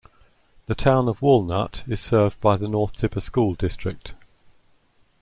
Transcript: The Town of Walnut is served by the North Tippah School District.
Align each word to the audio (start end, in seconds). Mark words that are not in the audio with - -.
The 0.65 0.73
Town 0.73 1.07
of 1.07 1.21
Walnut 1.21 1.83
is 1.87 1.99
served 2.01 2.41
by 2.41 2.57
the 2.57 2.67
North 2.67 2.93
Tippah 2.97 3.21
School 3.21 3.53
District. 3.53 4.15